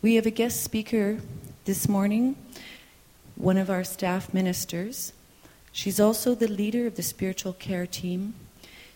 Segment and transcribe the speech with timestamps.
[0.00, 1.18] We have a guest speaker
[1.64, 2.36] this morning,
[3.34, 5.12] one of our staff ministers.
[5.72, 8.34] She's also the leader of the spiritual care team.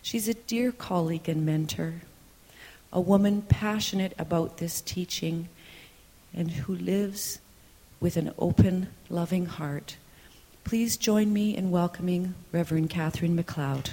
[0.01, 2.03] She's a dear colleague and mentor,
[2.93, 5.49] a woman passionate about this teaching
[6.33, 7.41] and who lives
[7.99, 9.97] with an open, loving heart.
[10.63, 13.91] Please join me in welcoming Reverend Catherine McLeod.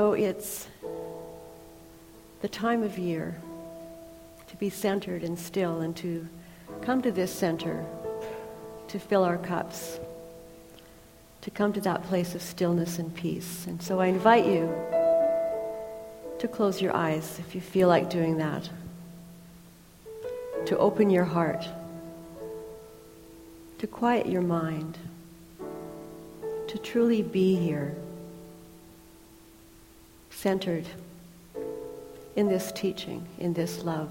[0.00, 0.66] So it's
[2.40, 3.36] the time of year
[4.48, 6.26] to be centered and still and to
[6.80, 7.84] come to this center
[8.88, 10.00] to fill our cups,
[11.42, 13.66] to come to that place of stillness and peace.
[13.66, 14.74] And so I invite you
[16.38, 18.70] to close your eyes if you feel like doing that,
[20.64, 21.68] to open your heart,
[23.76, 24.96] to quiet your mind,
[26.68, 27.94] to truly be here
[30.40, 30.86] centered
[32.34, 34.08] in this teaching, in this love,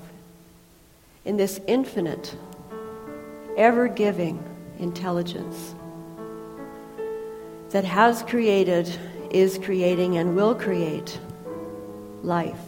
[1.26, 2.36] in this infinite,
[3.58, 4.38] ever giving
[4.78, 5.74] intelligence
[7.72, 8.88] that has created,
[9.32, 11.20] is creating, and will create
[12.22, 12.62] life.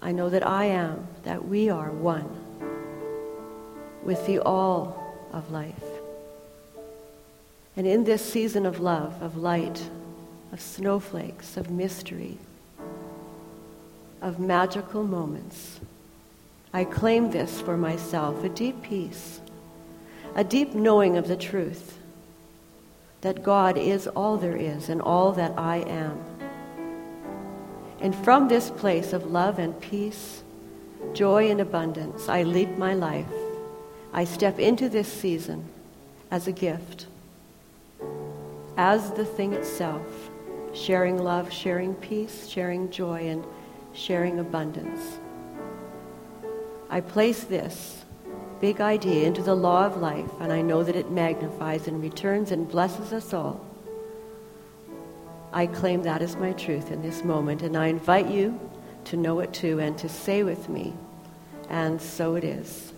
[0.00, 2.30] I know that I am, that we are one
[4.02, 5.84] with the all of life.
[7.76, 9.82] And in this season of love, of light,
[10.52, 12.38] of snowflakes, of mystery,
[14.20, 15.80] of magical moments.
[16.72, 19.40] I claim this for myself a deep peace,
[20.34, 21.98] a deep knowing of the truth
[23.20, 26.18] that God is all there is and all that I am.
[28.00, 30.42] And from this place of love and peace,
[31.14, 33.26] joy and abundance, I lead my life.
[34.12, 35.64] I step into this season
[36.30, 37.06] as a gift,
[38.76, 40.27] as the thing itself
[40.78, 43.44] sharing love, sharing peace, sharing joy, and
[43.92, 45.18] sharing abundance.
[46.88, 48.04] I place this
[48.60, 52.50] big idea into the law of life, and I know that it magnifies and returns
[52.50, 53.64] and blesses us all.
[55.52, 58.58] I claim that as my truth in this moment, and I invite you
[59.06, 60.94] to know it too and to say with me,
[61.68, 62.92] and so it is.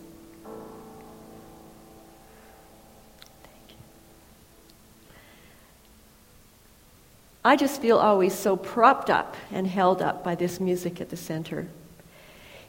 [7.43, 11.17] I just feel always so propped up and held up by this music at the
[11.17, 11.69] center.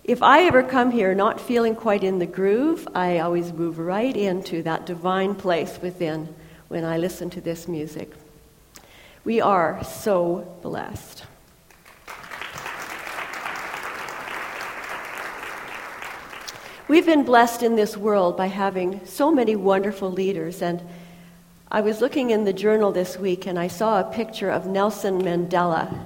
[0.05, 4.15] If I ever come here not feeling quite in the groove, I always move right
[4.15, 6.33] into that divine place within
[6.69, 8.13] when I listen to this music.
[9.25, 11.25] We are so blessed.
[16.87, 20.81] We've been blessed in this world by having so many wonderful leaders and
[21.73, 25.21] I was looking in the journal this week and I saw a picture of Nelson
[25.21, 26.03] Mandela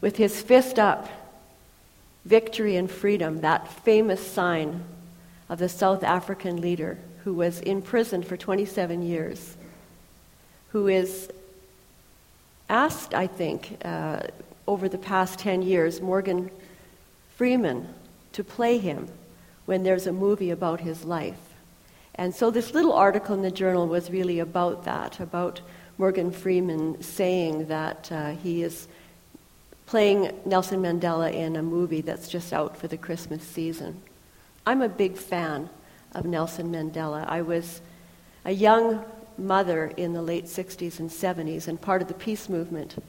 [0.00, 1.06] with his fist up,
[2.24, 4.82] victory and freedom, that famous sign
[5.50, 9.54] of the South African leader who was imprisoned for 27 years,
[10.70, 11.28] who is
[12.70, 14.20] asked, I think, uh,
[14.66, 16.50] over the past 10 years, Morgan
[17.36, 17.86] Freeman
[18.32, 19.08] to play him
[19.66, 21.49] when there's a movie about his life.
[22.20, 25.62] And so this little article in the journal was really about that, about
[25.96, 28.88] Morgan Freeman saying that uh, he is
[29.86, 34.02] playing Nelson Mandela in a movie that's just out for the Christmas season.
[34.66, 35.70] I'm a big fan
[36.12, 37.26] of Nelson Mandela.
[37.26, 37.80] I was
[38.44, 39.02] a young
[39.38, 43.02] mother in the late 60s and 70s and part of the peace movement,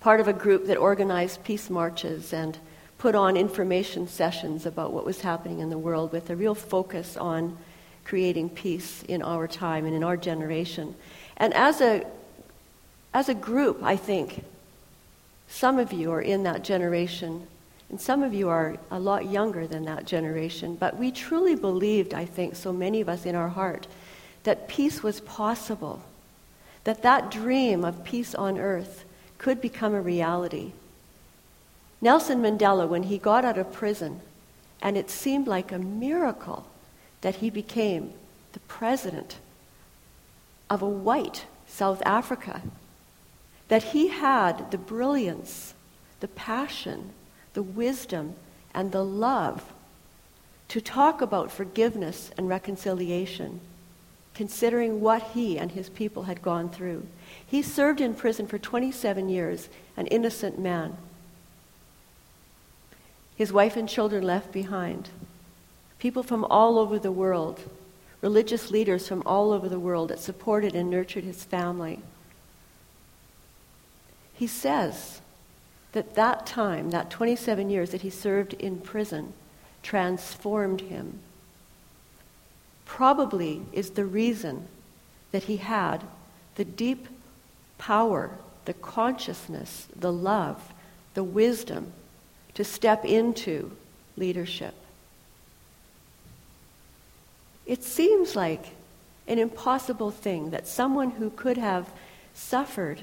[0.00, 2.56] part of a group that organized peace marches and
[2.96, 7.18] put on information sessions about what was happening in the world with a real focus
[7.18, 7.58] on
[8.04, 10.94] creating peace in our time and in our generation.
[11.36, 12.04] And as a,
[13.14, 14.44] as a group, I think
[15.48, 17.46] some of you are in that generation,
[17.90, 20.76] and some of you are a lot younger than that generation.
[20.76, 23.86] But we truly believed, I think, so many of us in our heart,
[24.44, 26.02] that peace was possible,
[26.84, 29.04] that that dream of peace on earth
[29.38, 30.72] could become a reality.
[32.00, 34.20] Nelson Mandela, when he got out of prison,
[34.80, 36.66] and it seemed like a miracle
[37.22, 38.12] that he became
[38.52, 39.38] the president
[40.68, 42.62] of a white South Africa,
[43.68, 45.74] that he had the brilliance,
[46.20, 47.10] the passion,
[47.54, 48.34] the wisdom,
[48.74, 49.72] and the love
[50.68, 53.60] to talk about forgiveness and reconciliation,
[54.34, 57.06] considering what he and his people had gone through.
[57.46, 60.96] He served in prison for 27 years, an innocent man.
[63.36, 65.10] his wife and children left behind,
[66.02, 67.60] people from all over the world,
[68.22, 72.00] religious leaders from all over the world that supported and nurtured his family.
[74.34, 75.20] He says
[75.92, 79.32] that that time, that 27 years that he served in prison,
[79.84, 81.20] transformed him.
[82.84, 84.66] Probably is the reason
[85.30, 86.02] that he had
[86.56, 87.06] the deep
[87.78, 90.72] power, the consciousness, the love,
[91.14, 91.92] the wisdom
[92.54, 93.70] to step into
[94.16, 94.74] leadership.
[97.66, 98.72] It seems like
[99.26, 101.90] an impossible thing that someone who could have
[102.34, 103.00] suffered,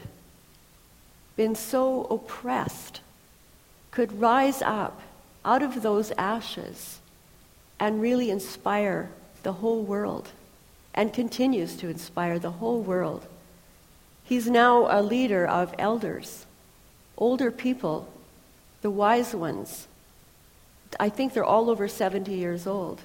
[1.36, 3.02] been so oppressed,
[3.92, 5.02] could rise up
[5.46, 7.00] out of those ashes
[7.80, 9.10] and really inspire
[9.44, 10.30] the whole world
[10.94, 13.26] and continues to inspire the whole world.
[14.26, 16.46] He's now a leader of elders,
[17.18, 18.10] older people,
[18.82, 19.88] the wise ones.
[21.00, 23.02] I think they're all over 70 years old.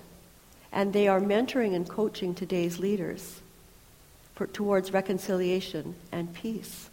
[0.74, 3.40] And they are mentoring and coaching today's leaders
[4.34, 6.90] for, towards reconciliation and peace.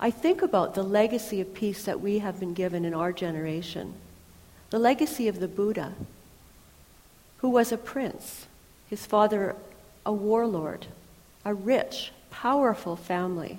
[0.00, 3.94] I think about the legacy of peace that we have been given in our generation,
[4.70, 5.94] the legacy of the Buddha,
[7.38, 8.46] who was a prince,
[8.90, 9.56] his father
[10.04, 10.86] a warlord,
[11.44, 13.58] a rich, powerful family.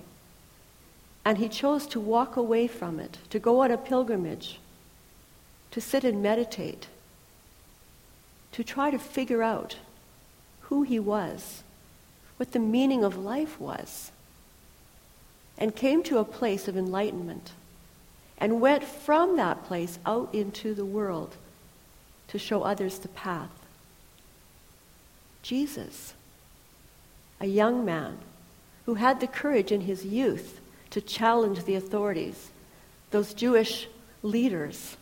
[1.23, 4.59] And he chose to walk away from it, to go on a pilgrimage,
[5.71, 6.87] to sit and meditate,
[8.51, 9.75] to try to figure out
[10.61, 11.63] who he was,
[12.37, 14.11] what the meaning of life was,
[15.57, 17.51] and came to a place of enlightenment
[18.37, 21.35] and went from that place out into the world
[22.29, 23.49] to show others the path.
[25.41, 26.13] Jesus,
[27.39, 28.17] a young man
[28.85, 30.59] who had the courage in his youth
[30.91, 32.49] to challenge the authorities,
[33.11, 33.87] those Jewish
[34.23, 34.97] leaders,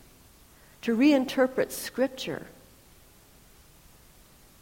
[0.82, 2.46] to reinterpret Scripture.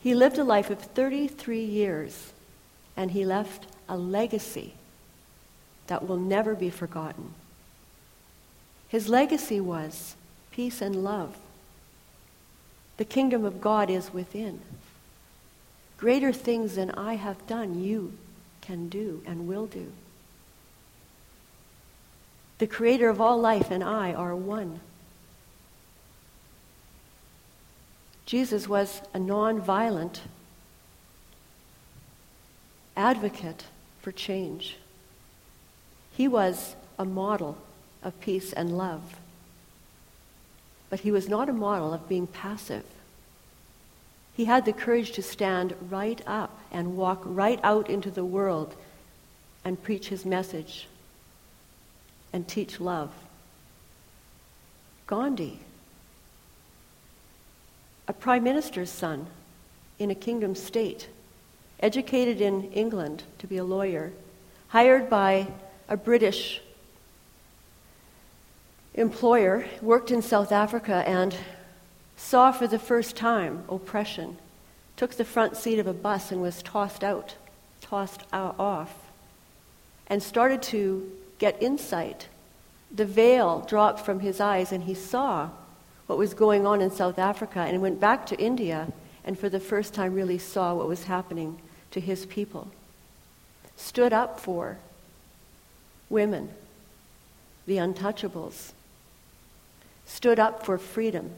[0.06, 2.32] He lived a life of 33 years
[2.96, 4.74] and he left a legacy
[5.88, 7.34] that will never be forgotten.
[8.86, 10.14] His legacy was
[10.52, 11.36] peace and love.
[12.98, 14.60] The kingdom of God is within.
[15.98, 18.12] Greater things than I have done, you
[18.60, 19.90] can do and will do.
[22.58, 24.78] The creator of all life and I are one.
[28.26, 30.22] Jesus was a non-violent
[32.96, 33.64] advocate
[34.02, 34.76] for change.
[36.16, 37.56] He was a model
[38.02, 39.16] of peace and love.
[40.90, 42.84] But he was not a model of being passive.
[44.36, 48.74] He had the courage to stand right up and walk right out into the world
[49.64, 50.88] and preach his message
[52.32, 53.12] and teach love.
[55.06, 55.60] Gandhi,
[58.08, 59.26] a prime minister's son
[59.98, 61.08] in a kingdom state,
[61.80, 64.12] educated in England to be a lawyer,
[64.68, 65.46] hired by
[65.88, 66.60] a British
[68.94, 71.36] employer, worked in South Africa, and
[72.16, 74.36] saw for the first time oppression,
[74.96, 77.34] took the front seat of a bus and was tossed out,
[77.80, 78.94] tossed off,
[80.06, 82.28] and started to get insight.
[82.94, 85.50] The veil dropped from his eyes, and he saw
[86.06, 88.92] what was going on in South Africa and went back to India
[89.24, 92.70] and for the first time really saw what was happening to his people.
[93.76, 94.78] Stood up for
[96.08, 96.50] women,
[97.66, 98.72] the untouchables.
[100.04, 101.32] Stood up for freedom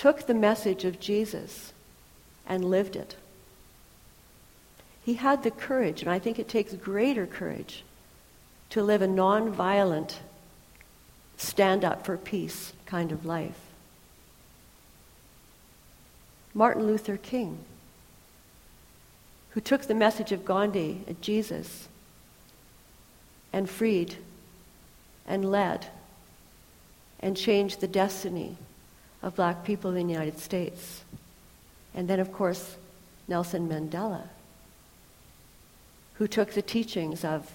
[0.00, 1.74] took the message of Jesus
[2.46, 3.16] and lived it.
[5.04, 7.84] He had the courage, and I think it takes greater courage
[8.70, 10.14] to live a nonviolent,
[11.40, 13.58] stand up for peace kind of life.
[16.52, 17.58] Martin Luther King,
[19.50, 21.88] who took the message of Gandhi, and Jesus,
[23.52, 24.16] and freed
[25.26, 25.86] and led
[27.20, 28.56] and changed the destiny
[29.22, 31.04] of black people in the United States.
[31.94, 32.76] And then, of course,
[33.28, 34.28] Nelson Mandela,
[36.14, 37.50] who took the teachings of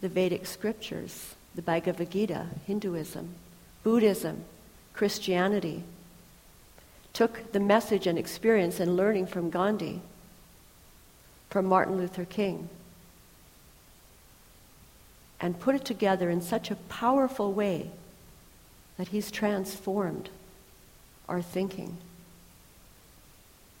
[0.00, 3.34] the Vedic scriptures, the Bhagavad Gita, Hinduism,
[3.82, 4.44] Buddhism,
[4.92, 5.82] Christianity,
[7.12, 10.02] took the message and experience and learning from Gandhi,
[11.48, 12.68] from Martin Luther King,
[15.40, 17.90] and put it together in such a powerful way
[18.98, 20.28] that he's transformed
[21.28, 21.96] our thinking.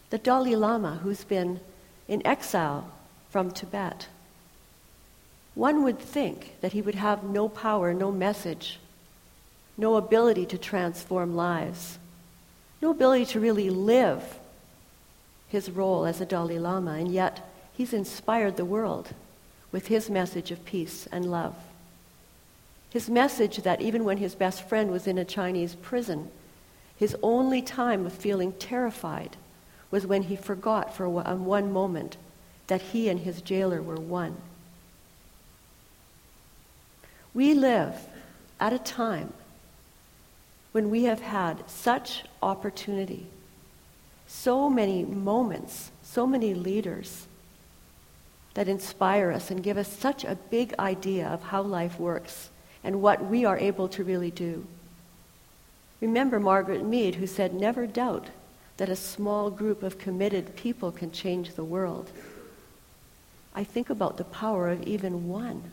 [0.08, 1.60] The Dalai Lama, who's been
[2.08, 2.90] in exile
[3.28, 4.08] from Tibet,
[5.56, 8.78] one would think that he would have no power, no message.
[9.76, 11.98] no ability to transform lives,
[12.80, 14.38] no ability to really live
[15.48, 19.10] his role as a Dalai Lama, and yet he's inspired the world
[19.72, 21.54] with his message of peace and love.
[22.90, 26.30] His message that even when his best friend was in a Chinese prison,
[26.96, 29.36] his only time of feeling terrified
[29.90, 32.16] was when he forgot for one moment
[32.68, 34.36] that he and his jailer were one.
[37.36, 37.94] We live
[38.58, 39.34] at a time
[40.72, 43.26] when we have had such opportunity,
[44.26, 47.26] so many moments, so many leaders
[48.54, 52.48] that inspire us and give us such a big idea of how life works
[52.82, 54.66] and what we are able to really do.
[56.00, 58.28] Remember Margaret Mead, who said, Never doubt
[58.78, 62.10] that a small group of committed people can change the world.
[63.54, 65.64] I think about the power of even one.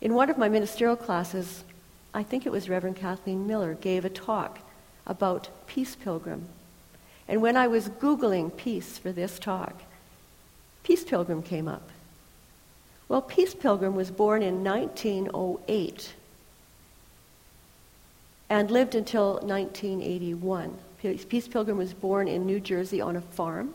[0.00, 1.64] In one of my ministerial classes,
[2.12, 4.58] I think it was Reverend Kathleen Miller, gave a talk
[5.06, 6.46] about Peace Pilgrim.
[7.28, 9.82] And when I was Googling peace for this talk,
[10.82, 11.88] Peace Pilgrim came up.
[13.08, 16.14] Well, Peace Pilgrim was born in 1908
[18.48, 20.78] and lived until 1981.
[21.28, 23.74] Peace Pilgrim was born in New Jersey on a farm.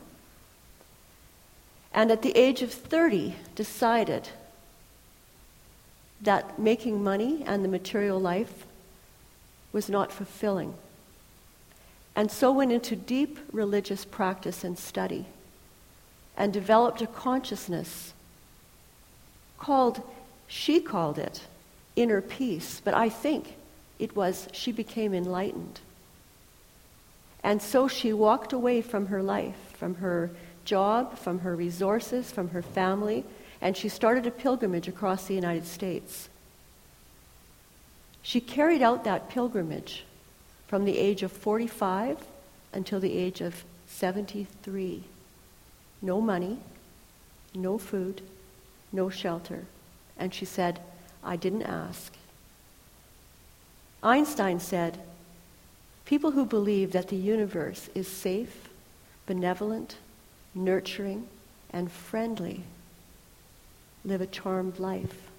[1.94, 4.30] And at the age of 30, decided
[6.22, 8.66] that making money and the material life
[9.72, 10.74] was not fulfilling.
[12.16, 15.26] And so went into deep religious practice and study
[16.36, 18.14] and developed a consciousness
[19.58, 20.02] called,
[20.48, 21.42] she called it,
[21.96, 22.82] inner peace.
[22.84, 23.56] But I think
[24.00, 25.80] it was she became enlightened.
[27.44, 30.32] And so she walked away from her life, from her
[30.66, 33.24] job, from her resources, from her family,
[33.62, 36.30] and she started a pilgrimage across the United States.
[38.24, 40.04] She carried out that pilgrimage
[40.68, 42.18] from the age of 45
[42.74, 45.04] until the age of 73.
[46.02, 46.60] No money,
[47.54, 48.22] no food,
[48.92, 49.66] no shelter.
[50.18, 50.80] And she said,
[51.24, 52.14] I didn't ask.
[54.02, 55.00] Einstein said,
[56.06, 58.70] People who believe that the universe is safe,
[59.28, 59.98] benevolent,
[60.56, 61.28] nurturing,
[61.72, 62.64] and friendly
[64.04, 65.30] live a charmed life.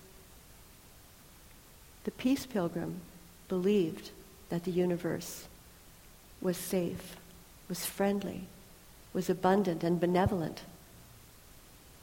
[2.05, 3.01] The peace pilgrim
[3.49, 4.11] believed
[4.49, 5.47] that the universe
[6.41, 7.17] was safe,
[7.69, 8.43] was friendly,
[9.13, 10.63] was abundant and benevolent.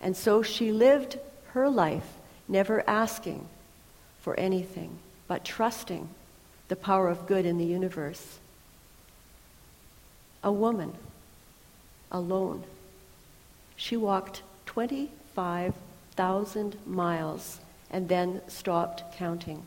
[0.01, 1.19] And so she lived
[1.53, 2.05] her life
[2.47, 3.45] never asking
[4.21, 4.97] for anything,
[5.27, 6.09] but trusting
[6.67, 8.39] the power of good in the universe.
[10.43, 10.93] A woman,
[12.11, 12.63] alone,
[13.75, 14.41] she walked
[16.19, 19.63] 25,000 miles and then stopped counting.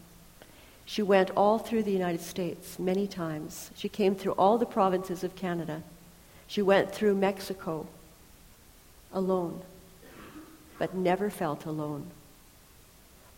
[0.84, 3.70] She went all through the United States many times.
[3.74, 5.82] She came through all the provinces of Canada.
[6.46, 7.86] She went through Mexico
[9.14, 9.62] alone,
[10.78, 12.08] but never felt alone.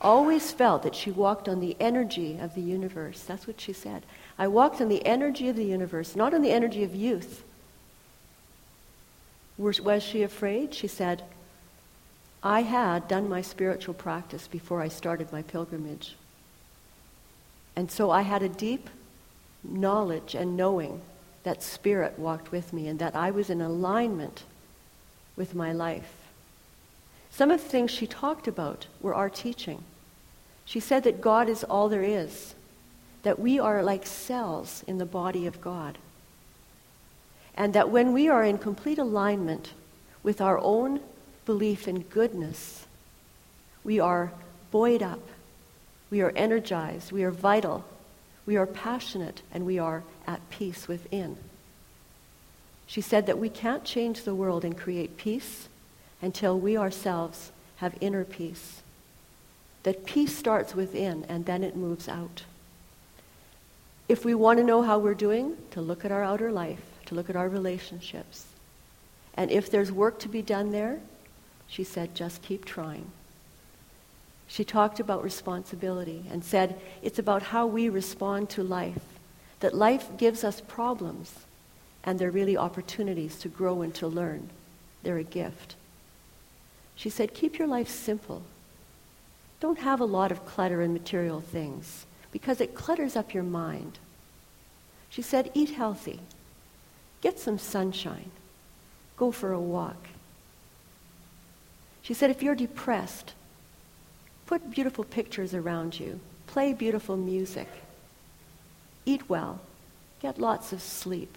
[0.00, 3.23] Always felt that she walked on the energy of the universe.
[3.23, 4.02] That's what she said.
[4.37, 7.44] I walked on the energy of the universe, not on the energy of youth.
[9.56, 10.75] Was she afraid?
[10.75, 11.23] She said,
[12.45, 16.15] I had done my spiritual practice before I started my pilgrimage.
[17.75, 18.91] And so I had a deep
[19.65, 21.01] knowledge and knowing
[21.43, 24.45] that Spirit walked with me and that I was in alignment
[25.37, 26.13] with my life.
[27.31, 29.83] Some of the things she talked about were our teaching.
[30.67, 32.55] She said that God is all there is,
[33.23, 35.97] that we are like cells in the body of God.
[37.57, 39.73] And that when we are in complete alignment
[40.23, 41.01] with our own
[41.45, 42.87] belief in goodness,
[43.83, 44.33] we are
[44.71, 45.21] buoyed up
[46.15, 47.85] we are energized, we are vital,
[48.47, 51.37] we are passionate, and we are at peace within.
[52.87, 55.69] She said that we can't change the world and create peace
[56.23, 58.83] until we ourselves have inner peace.
[59.83, 62.45] That peace starts within and then it moves out.
[64.09, 67.17] If we want to know how we're doing, to look at our outer life, to
[67.17, 68.47] look at our relationships.
[69.35, 71.01] And if there's work to be done there,
[71.68, 73.06] she said, just keep trying.
[74.47, 79.02] She talked about responsibility and said it's about how we respond to life.
[79.61, 81.33] That life gives us problems,
[82.04, 84.50] and they're really opportunities to grow and to learn.
[85.02, 85.76] They're a gift.
[86.94, 88.42] She said, keep your life simple.
[89.61, 93.99] Don't have a lot of clutter and material things because it clutters up your mind.
[95.09, 96.21] She said, eat healthy.
[97.23, 98.30] Get some sunshine.
[99.16, 100.09] Go for a walk.
[102.04, 103.34] She said, if you're depressed,
[104.46, 106.20] Put beautiful pictures around you.
[106.46, 107.68] Play beautiful music.
[109.06, 109.61] Eat well.
[110.20, 111.37] Get lots of sleep.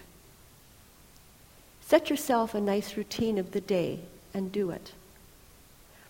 [1.81, 3.99] Set yourself a nice routine of the day
[4.33, 4.91] and do it.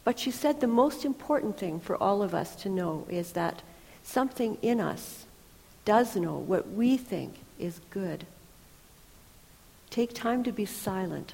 [0.03, 3.61] But she said the most important thing for all of us to know is that
[4.03, 5.25] something in us
[5.85, 8.25] does know what we think is good.
[9.89, 11.33] Take time to be silent.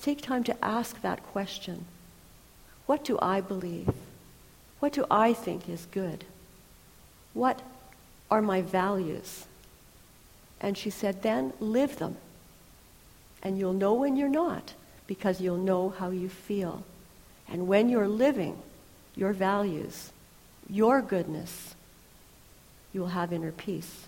[0.00, 1.84] Take time to ask that question.
[2.86, 3.90] What do I believe?
[4.78, 6.24] What do I think is good?
[7.34, 7.60] What
[8.30, 9.44] are my values?
[10.60, 12.16] And she said, then live them.
[13.42, 14.74] And you'll know when you're not
[15.06, 16.84] because you'll know how you feel.
[17.48, 18.56] And when you're living
[19.14, 20.12] your values,
[20.68, 21.74] your goodness,
[22.92, 24.06] you will have inner peace.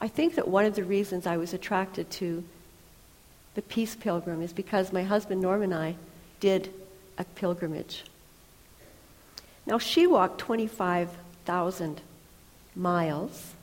[0.00, 2.44] I think that one of the reasons I was attracted to
[3.58, 5.96] the Peace Pilgrim is because my husband Norm and I
[6.38, 6.72] did
[7.18, 8.04] a pilgrimage.
[9.66, 12.00] Now, she walked 25,000
[12.76, 13.54] miles.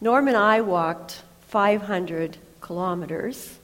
[0.00, 3.60] Norm and I walked 500 kilometers.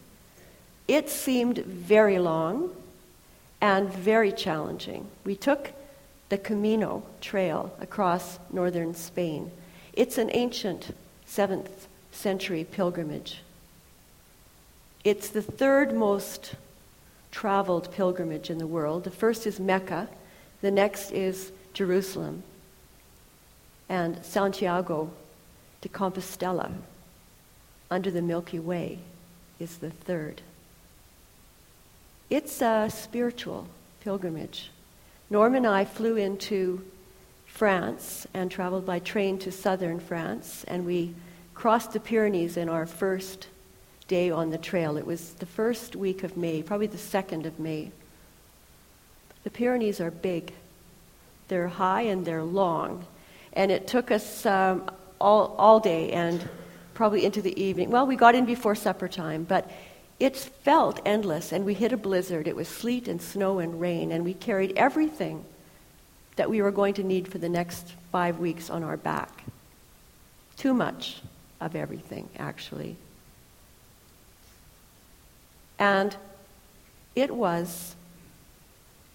[0.86, 2.70] It seemed very long
[3.60, 5.08] and very challenging.
[5.24, 5.72] We took
[6.28, 9.50] the Camino Trail across northern Spain.
[9.92, 10.94] It's an ancient
[11.26, 13.40] 7th century pilgrimage.
[15.04, 16.54] It's the third most
[17.30, 19.04] traveled pilgrimage in the world.
[19.04, 20.08] The first is Mecca,
[20.62, 22.42] the next is Jerusalem,
[23.86, 25.10] and Santiago
[25.82, 26.72] de Compostela
[27.90, 28.98] under the Milky Way
[29.60, 30.40] is the third.
[32.30, 33.66] It's a spiritual
[34.00, 34.70] pilgrimage.
[35.28, 36.82] Norm and I flew into
[37.44, 41.14] France and traveled by train to southern France, and we
[41.54, 43.48] crossed the Pyrenees in our first
[44.08, 44.96] day on the trail.
[44.96, 47.90] It was the first week of May, probably the second of May.
[49.44, 50.52] The Pyrenees are big,
[51.48, 53.04] they're high and they're long,
[53.52, 56.48] and it took us um, all, all day and
[56.94, 57.90] probably into the evening.
[57.90, 59.70] Well, we got in before supper time, but
[60.20, 62.46] it felt endless, and we hit a blizzard.
[62.46, 65.44] It was sleet and snow and rain, and we carried everything
[66.36, 69.44] that we were going to need for the next five weeks on our back.
[70.56, 71.20] Too much
[71.60, 72.96] of everything, actually.
[75.78, 76.16] And
[77.14, 77.94] it was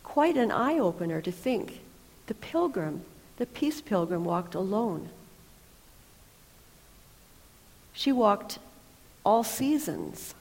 [0.03, 1.81] quite an eye opener to think
[2.27, 3.03] the pilgrim,
[3.37, 5.09] the peace pilgrim, walked alone.
[7.93, 8.59] She walked
[9.25, 10.33] all seasons.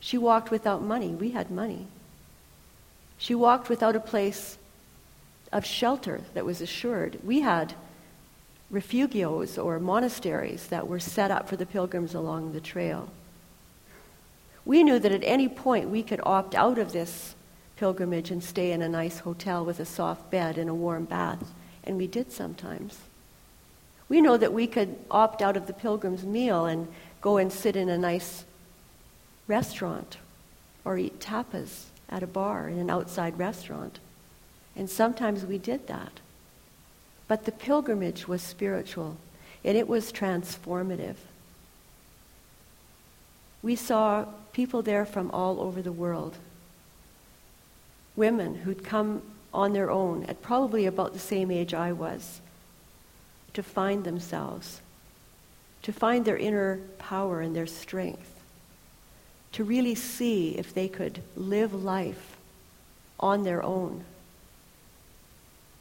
[0.00, 1.08] She walked without money.
[1.08, 1.86] We had money.
[3.18, 4.58] She walked without a place
[5.52, 7.18] of shelter that was assured.
[7.24, 7.74] We had
[8.72, 13.10] refugios or monasteries that were set up for the pilgrims along the trail.
[14.66, 17.36] We knew that at any point we could opt out of this
[17.76, 21.52] pilgrimage and stay in a nice hotel with a soft bed and a warm bath,
[21.84, 22.98] and we did sometimes.
[24.08, 26.88] We know that we could opt out of the pilgrim's meal and
[27.20, 28.44] go and sit in a nice
[29.46, 30.16] restaurant
[30.84, 34.00] or eat tapas at a bar in an outside restaurant.
[34.74, 36.20] And sometimes we did that.
[37.28, 39.16] But the pilgrimage was spiritual
[39.64, 41.16] and it was transformative.
[43.62, 46.36] We saw people there from all over the world.
[48.14, 52.40] Women who'd come on their own at probably about the same age I was
[53.54, 54.80] to find themselves,
[55.82, 58.32] to find their inner power and their strength,
[59.52, 62.36] to really see if they could live life
[63.18, 64.04] on their own.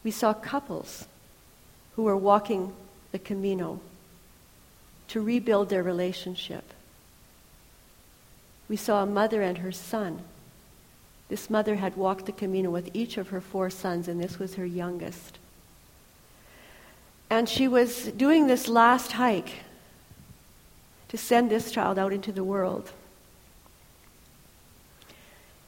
[0.03, 1.05] We saw couples
[1.95, 2.73] who were walking
[3.11, 3.81] the Camino
[5.09, 6.63] to rebuild their relationship.
[8.67, 10.21] We saw a mother and her son.
[11.29, 14.55] This mother had walked the Camino with each of her four sons, and this was
[14.55, 15.39] her youngest.
[17.29, 19.53] And she was doing this last hike
[21.09, 22.91] to send this child out into the world.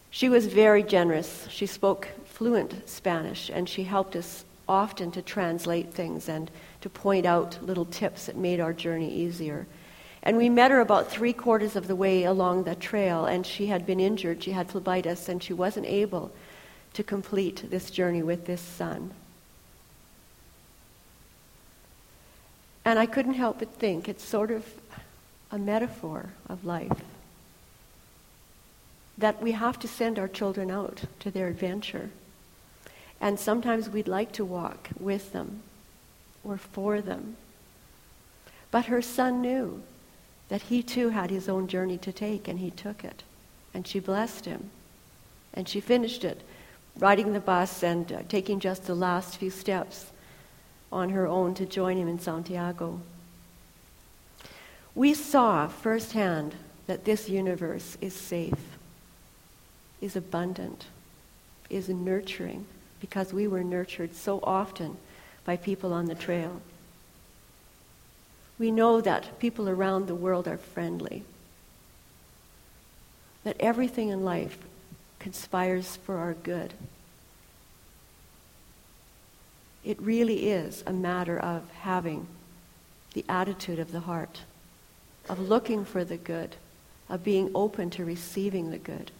[0.10, 1.48] She was very generous.
[1.50, 7.26] She spoke fluent Spanish, and she helped us often to translate things and to point
[7.26, 9.66] out little tips that made our journey easier.
[10.28, 13.68] And we met her about three quarters of the way along the trail, and she
[13.68, 14.44] had been injured.
[14.44, 16.34] She had phlebitis, and she wasn't able
[16.96, 19.12] to complete this journey with this son.
[22.84, 24.66] And I couldn't help but think it's sort of
[25.50, 27.02] a metaphor of life.
[29.18, 32.10] That we have to send our children out to their adventure.
[33.22, 35.62] And sometimes we'd like to walk with them
[36.44, 37.38] or for them.
[38.72, 39.84] But her son knew
[40.50, 43.24] that he too had his own journey to take, and he took it.
[43.74, 44.70] And she blessed him.
[45.54, 46.42] And she finished it,
[46.98, 50.12] riding the bus and uh, taking just the last few steps
[50.92, 53.02] on her own to join him in Santiago.
[54.96, 56.56] We saw firsthand
[56.88, 58.78] that this universe is safe,
[60.02, 60.86] is abundant,
[61.70, 62.66] is nurturing,
[63.02, 64.98] because we were nurtured so often
[65.44, 66.62] by people on the trail.
[68.60, 71.24] We know that people around the world are friendly,
[73.44, 74.58] that everything in life
[75.20, 76.74] conspires for our good.
[79.84, 82.28] It really is a matter of having
[83.14, 84.42] the attitude of the heart,
[85.30, 86.56] of looking for the good,
[87.10, 89.12] of being open to receiving the good.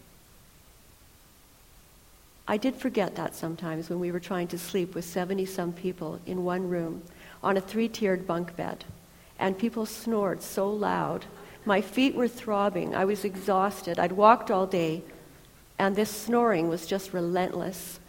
[2.48, 6.20] I did forget that sometimes when we were trying to sleep with 70 some people
[6.26, 7.04] in one room
[7.44, 8.86] on a three tiered bunk bed,
[9.40, 11.26] and people snored so loud.
[11.66, 12.96] My feet were throbbing.
[12.96, 14.00] I was exhausted.
[14.00, 15.04] I'd walked all day,
[15.78, 18.00] and this snoring was just relentless.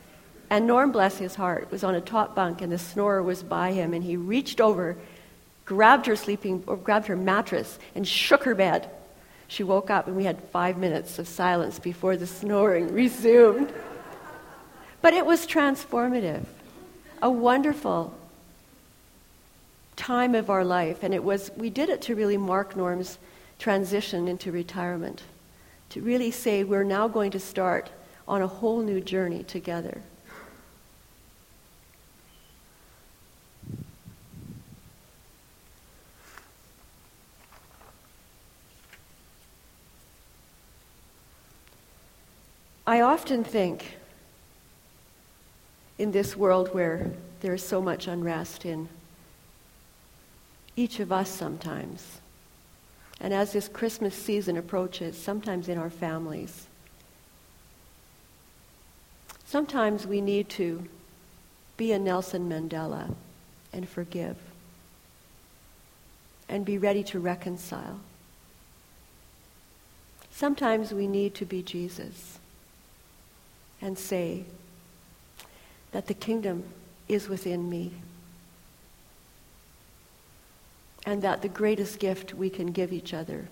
[0.51, 3.73] And Norm, bless his heart, was on a top bunk, and the snorer was by
[3.73, 4.97] him, and he reached over,
[5.65, 8.89] grabbed her sleeping, or grabbed her mattress, and shook her bed.
[9.49, 13.73] She woke up, and we had five minutes of silence before the snoring resumed.
[15.03, 16.45] But it was transformative,
[17.21, 18.15] a wonderful
[19.99, 23.19] time of our life, and it was we did it to really mark Norm's
[23.59, 25.25] transition into retirement,
[25.91, 27.91] to really say we're now going to start
[28.27, 30.01] on a whole new journey together.
[42.87, 43.97] I often think
[45.99, 48.89] in this world where there's so much unrest in
[50.79, 52.21] each of us sometimes,
[53.21, 56.69] and as this Christmas season approaches, sometimes in our families,
[59.45, 60.87] sometimes we need to
[61.77, 63.13] be a Nelson Mandela
[63.73, 64.37] and forgive
[66.49, 67.99] and be ready to reconcile.
[70.31, 72.39] Sometimes we need to be Jesus
[73.83, 74.45] and say
[75.91, 76.63] that the kingdom
[77.09, 77.95] is within me.
[81.09, 83.49] And that the greatest gift we can give each other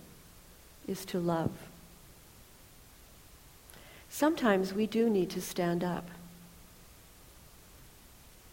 [0.86, 1.52] is to love.
[4.10, 6.06] Sometimes we do need to stand up.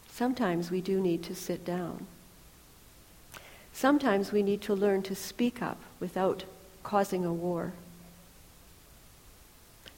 [0.10, 2.08] Sometimes we do need to sit down.
[3.74, 6.46] Sometimes we need to learn to speak up without
[6.84, 7.74] causing a war.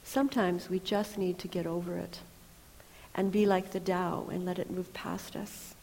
[0.02, 2.18] Sometimes we just need to get over it
[3.14, 5.75] and be like the Tao and let it move past us.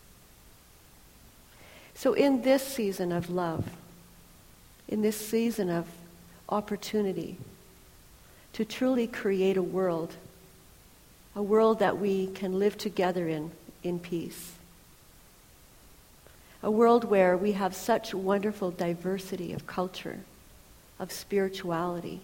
[1.95, 3.65] So, in this season of love,
[4.87, 5.87] in this season of
[6.49, 7.37] opportunity
[8.53, 10.13] to truly create a world,
[11.35, 13.51] a world that we can live together in,
[13.83, 14.53] in peace,
[16.61, 20.19] a world where we have such wonderful diversity of culture,
[20.99, 22.21] of spirituality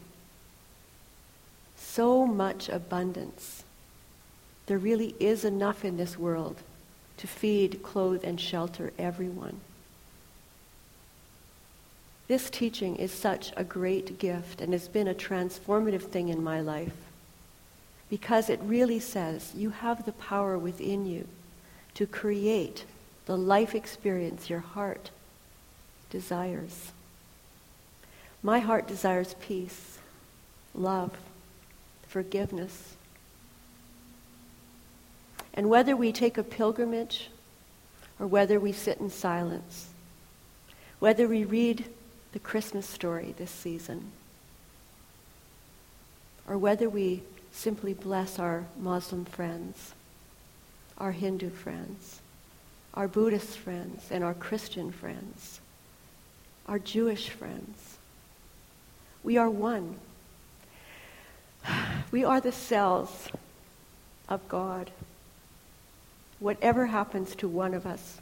[1.79, 3.63] so much abundance.
[4.67, 6.58] There really is enough in this world
[7.19, 9.60] to feed, clothe, and shelter everyone.
[12.27, 16.62] This teaching is such a great gift and has been a transformative thing in my
[16.62, 16.93] life
[18.10, 21.27] because it really says you have the power within you
[21.95, 22.86] to create
[23.25, 25.12] the life experience your heart
[26.10, 26.91] desires.
[28.41, 29.99] My heart desires peace,
[30.73, 31.12] love,
[32.08, 32.95] forgiveness.
[35.53, 37.29] And whether we take a pilgrimage
[38.19, 39.88] or whether we sit in silence,
[40.99, 41.85] whether we read
[42.33, 44.12] the Christmas story this season,
[46.47, 49.93] or whether we simply bless our Muslim friends,
[50.97, 52.19] our Hindu friends,
[52.93, 55.59] our Buddhist friends, and our Christian friends,
[56.67, 57.97] our Jewish friends.
[59.23, 59.95] We are one.
[62.12, 63.27] We are the cells
[64.27, 64.89] of God.
[66.39, 68.19] Whatever happens to one of us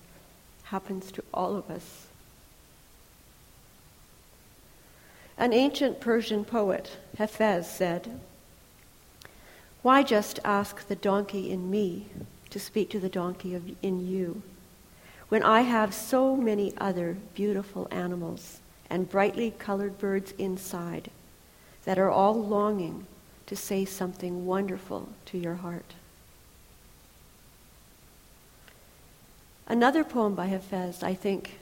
[0.63, 2.07] happens to all of us.
[5.37, 8.19] An ancient Persian poet, Hafez, said,
[9.83, 12.07] Why just ask the donkey in me
[12.49, 14.41] to speak to the donkey of, in you,
[15.29, 21.11] when I have so many other beautiful animals and brightly colored birds inside
[21.85, 23.05] that are all longing
[23.45, 25.93] to say something wonderful to your heart.
[29.67, 31.59] Another poem by Hafez, I think,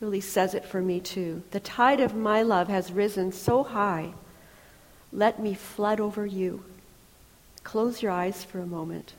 [0.00, 1.42] really says it for me too.
[1.50, 4.12] The tide of my love has risen so high.
[5.12, 6.64] Let me flood over you.
[7.62, 9.12] Close your eyes for a moment.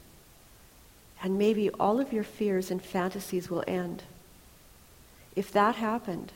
[1.23, 4.03] And maybe all of your fears and fantasies will end.
[5.35, 6.31] If that happened,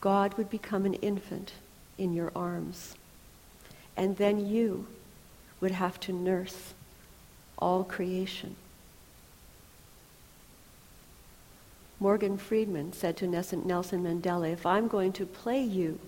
[0.00, 1.52] God would become an infant
[1.98, 2.94] in your arms.
[3.96, 4.86] And then you
[5.60, 6.74] would have to nurse
[7.58, 8.56] all creation.
[12.04, 15.98] Morgan Freeman said to Nelson Mandela, If I'm going to play you,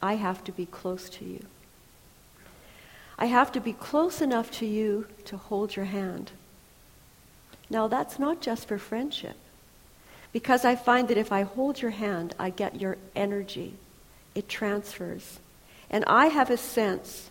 [0.00, 1.44] I have to be close to you.
[3.18, 6.30] I have to be close enough to you to hold your hand.
[7.68, 9.34] Now, that's not just for friendship,
[10.32, 13.74] because I find that if I hold your hand, I get your energy.
[14.36, 15.40] It transfers.
[15.90, 17.28] And I have a sense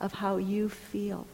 [0.00, 1.26] of how you feel.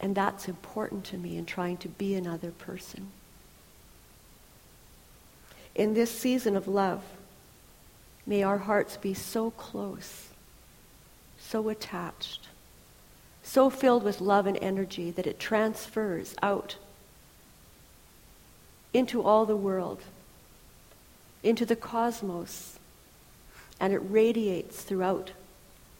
[0.00, 3.08] And that's important to me in trying to be another person.
[5.74, 7.02] In this season of love,
[8.26, 10.28] may our hearts be so close,
[11.38, 12.48] so attached,
[13.42, 16.76] so filled with love and energy that it transfers out
[18.92, 20.02] into all the world,
[21.42, 22.78] into the cosmos,
[23.80, 25.32] and it radiates throughout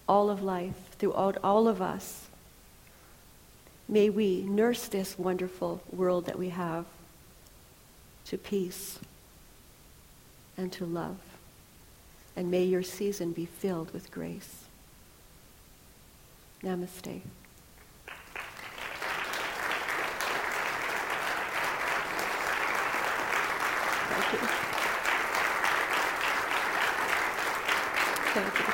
[0.06, 2.26] all of life, throughout all of us.
[3.88, 6.84] May we nurse this wonderful world that we have
[8.26, 8.98] to peace
[10.56, 11.18] and to love.
[12.36, 14.64] And may your season be filled with grace.
[16.62, 17.20] Namaste.
[24.08, 24.48] Thank you.
[28.34, 28.71] Thank you.